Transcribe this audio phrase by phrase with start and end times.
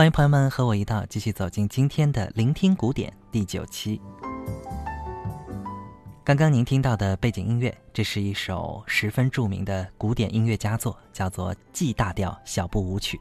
[0.00, 4.00] 欢迎朋友们和我一道继续走进今天的聆听古典第九期。
[6.24, 13.18] 刚刚您听到的背景音乐，这是一首十分著名的古典音乐佳作，叫做《G 大调小步舞曲》，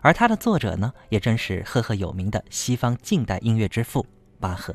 [0.00, 4.06] 而它的作者呢，也正是赫赫有名的西方近代音乐之父
[4.40, 4.74] 巴赫。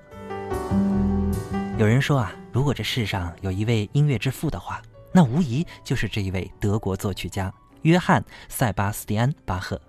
[1.79, 4.79] 有人说啊，如果这世上有一位音乐之父的话，
[5.11, 7.51] 那无疑就是这一位德国作曲家
[7.81, 9.81] 约翰·塞巴斯蒂安·巴赫。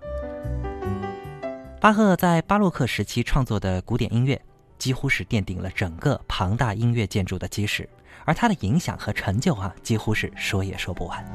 [1.83, 4.41] 巴赫在巴洛克时期创作的古典音乐，
[4.79, 7.89] 几乎是奠定了整个庞大音乐建筑的基石，
[8.23, 11.25] 而他的影响和成就啊，几乎是说也说不完。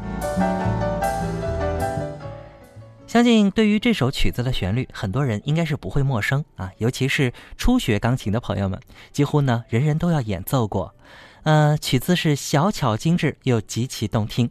[3.06, 8.80] 相信对于这首曲子的旋律，很多人应该是不会陌生啊，尤其是初学钢琴的朋友们，
[9.12, 10.94] 几乎呢人人都要演奏过。
[11.42, 14.48] 呃，曲子是小巧精致又极其动听。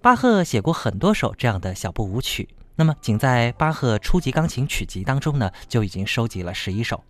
[0.00, 2.48] 巴赫写过很多首这样的小步舞曲。
[2.80, 7.02] 那么，仅在巴赫初级钢琴曲集当中呢，就已经收集了十一首。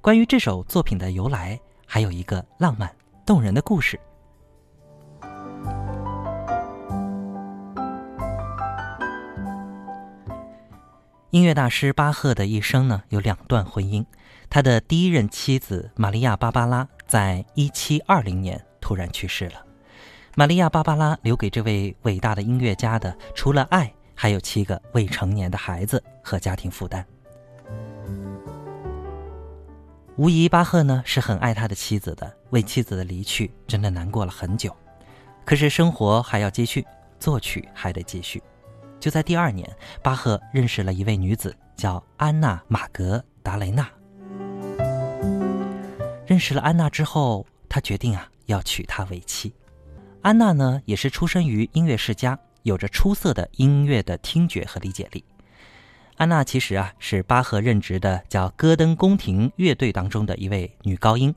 [0.00, 2.90] 关于这首作品的由来，还有一个浪漫
[3.26, 4.00] 动人的故事。
[11.28, 14.02] 音乐大师巴赫的一生呢，有两段婚姻。
[14.48, 19.66] 他的第一任妻子玛利亚·芭芭拉在一七二零年突然去世了。
[20.34, 23.92] 玛利亚·芭芭拉留给这位伟大的音乐家的，除了爱。
[24.14, 27.04] 还有七个未成年的孩子和家庭负担。
[30.16, 34.74] 无疑，巴赫呢是很爱他的妻子的，为妻子的离去真的难过了很久。
[35.44, 36.86] 可是生活还要继续，
[37.18, 38.42] 作曲还得继续。
[39.00, 39.68] 就在第二年，
[40.02, 43.88] 巴赫认识了一位女子，叫安娜·玛格达雷娜。
[46.26, 49.52] 认识了安娜之后，他决定啊要娶她为妻。
[50.22, 52.38] 安娜呢也是出生于音乐世家。
[52.64, 55.22] 有着出色的音乐的听觉和理解力，
[56.16, 61.34] 安娜其实啊是巴赫任职的叫戈登宫廷乐队当中的一位女高音，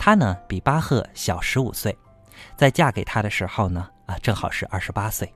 [0.00, 1.96] 她呢比巴赫小十五岁，
[2.56, 5.32] 在嫁给他的时候呢啊正好是二十八岁。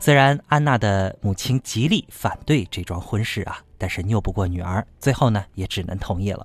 [0.00, 6.44] 虽然安娜的母亲极力反对这桩婚事啊，但是拗不过女儿，最后呢也只能同意了。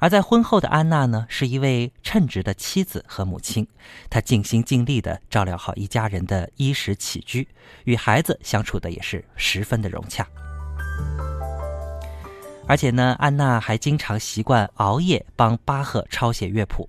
[0.00, 3.68] 而在婚后的安娜呢，是一位称职的妻子和母亲，
[4.08, 7.46] 她尽心尽力地照料好一家人的衣食起居，
[7.84, 10.26] 与孩子相处的也是十分的融洽。
[12.66, 16.88] 而且呢，安娜还经常习惯熬夜帮巴赫抄写乐谱，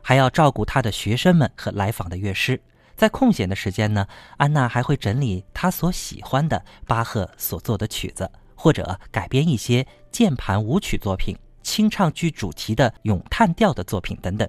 [0.00, 2.60] 还要照顾他的学生们和来访的乐师。
[2.94, 4.06] 在空闲的时间呢，
[4.36, 11.36] 安娜还会整理他所喜欢的巴赫所做的曲子，或者改编一些键盘舞曲作品。
[11.62, 14.48] 清唱剧主题的咏叹调的作品等等。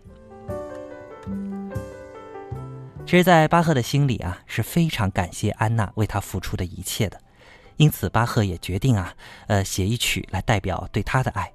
[3.06, 7.20] 其实，在巴赫的心里啊，是非常感谢安娜为他付出的一切的，
[7.78, 9.14] 因此巴赫也决定啊，
[9.48, 11.52] 呃，写一曲来代表对他的爱。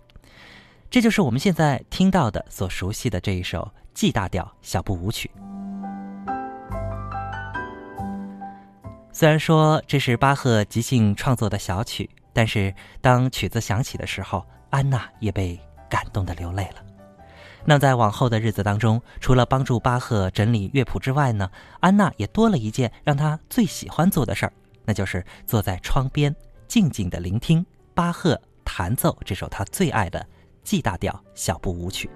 [0.90, 5.30] 这就是我们现在听到的、所熟悉的这一首 G 大调小步舞曲。
[9.12, 16.84] 虽然说这是巴赫即兴创作的小曲，但是当曲子响起的时候，安娜也被感动的流泪了。
[17.64, 21.50] 那在往后的日子当中，除了帮助巴赫整理乐谱之外呢，
[21.80, 24.52] 安娜也多了一件让她最喜欢做的事儿，
[24.84, 26.34] 那就是坐在窗边，
[26.66, 30.26] 静静的聆听巴赫弹奏这首她最爱的
[30.62, 32.08] G 大调小步舞曲。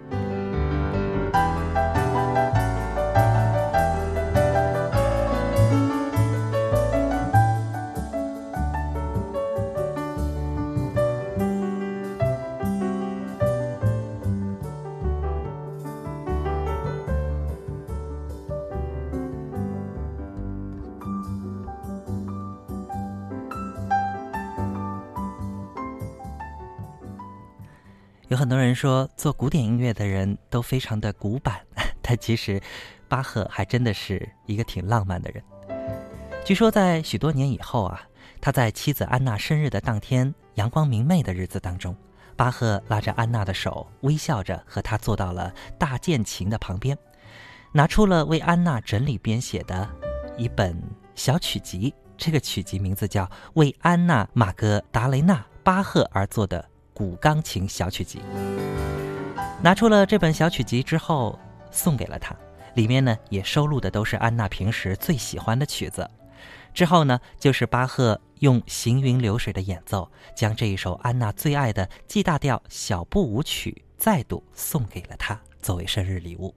[28.33, 31.61] 有很多人说做古典音乐的人都非常的古板，
[32.01, 32.59] 但其实
[33.07, 35.45] 巴赫还真的是一个挺浪漫的人。
[36.43, 38.01] 据说在许多年以后啊，
[38.41, 41.95] 他在妻子安娜生日的当天，阳光明媚的日子当中，
[42.35, 46.97] 巴赫拉着安娜的手，微笑着和她坐到了大键琴的旁边，
[47.71, 49.87] 拿出了为安娜整理编写的
[50.39, 50.83] 一本
[51.15, 51.93] 小曲集。
[52.17, 53.25] 这个曲集名字叫
[53.57, 56.63] 《为安娜·玛格达雷娜·巴赫而作的》。
[56.95, 58.21] 古钢琴小曲集，
[59.63, 61.39] 拿出了这本小曲集之后，
[61.71, 62.35] 送给了他。
[62.75, 66.09] 里面呢也收录的都是安娜平时最喜欢的曲子。
[66.73, 76.55] 之后呢，就是巴赫用行云流水的演奏，将这一首安娜最爱的 G 大调小步舞曲再度送给了他，作为生日礼物。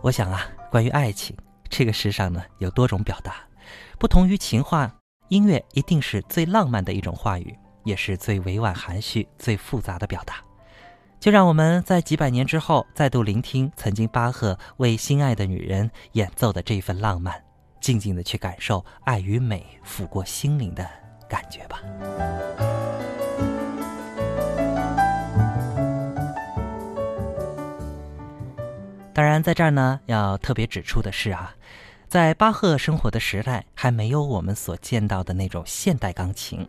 [0.00, 1.36] 我想啊，关于爱情，
[1.68, 3.36] 这个世上呢有多种表达，
[3.98, 4.92] 不同于情话。
[5.34, 7.52] 音乐一定是最浪漫的一种话语，
[7.82, 10.36] 也是最委婉含蓄、最复杂的表达。
[11.18, 17.34] 就让我们在几百年之后再度聆听曾经巴赫为心爱的女人演奏的这份浪漫，
[17.80, 20.88] 静静的去感受爱与美抚过心灵的
[21.28, 21.80] 感觉吧。
[29.12, 31.56] 当然，在这儿呢，要特别指出的是啊。
[32.14, 36.64] 在巴赫生活的时代，还没有我们所见到的那种现代钢琴。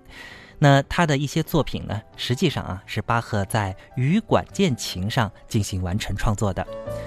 [0.58, 6.66] 那他的一些作品呢，实际上啊是巴赫在羽管键琴上进行完成创作的。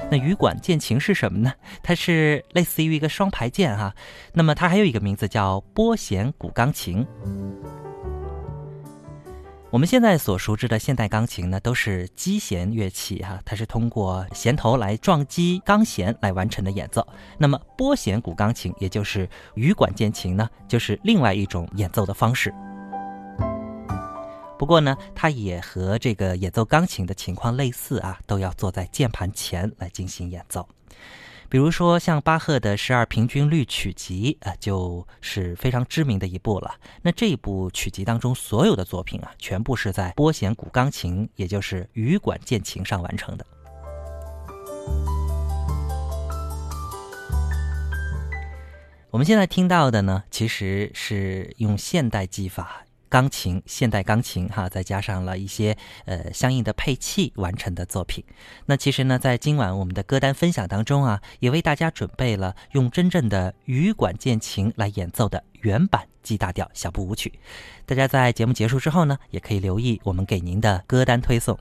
[0.08, 1.52] 那羽管键琴是什么呢？
[1.82, 3.92] 它是类似于一个双排键哈。
[4.32, 7.04] 那么它还有一个名字叫拨弦古钢琴。
[9.70, 17.06] 我们现在所熟知的现代钢琴呢，都是击弦乐器哈，它是通过弦头来撞击钢弦来完成的演奏。
[17.36, 22.52] 那么拨弦古钢琴，也就是羽管键琴呢，就是另外一种演奏的方式。
[24.58, 30.66] 不过呢，它也和这个演奏钢琴的情况类似啊，都要坐在键盘前来进行演奏。
[31.50, 36.74] 比如说，像巴赫的十二平均律曲集啊，就是非常知名的一部了。
[37.00, 43.46] 那这一部曲集当中，所有的作品啊，全部是在拨弦古钢琴，也就是羽管键琴上完成的。
[49.10, 52.84] 我们现在听到的呢，其实是用现代技法。
[53.08, 58.24] 钢琴，现代钢琴，哈，再加上了一些呃相应的配器完成的作品。
[58.66, 67.38] 那其实呢，在今晚我们的歌单分享当中啊，也为大家准备了用真正的羽管键琴来演奏的原版 G 大调小步舞曲。
[67.86, 71.58] 大家在节目结束之后呢，也可以留意我们给您的歌单推送。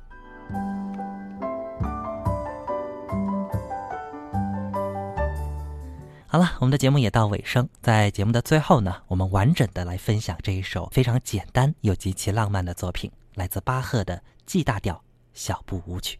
[6.29, 15.01] 好了，我们的节目也到尾声，在节目的最后呢，我们完整的来分享这一首非常简单又极其浪漫的作品，来自巴赫的 G 大调
[15.33, 16.19] 小步舞曲。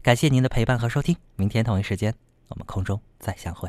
[0.00, 2.14] 感谢您的陪伴和收听，明天同一时间
[2.50, 3.68] 我们空中再相会。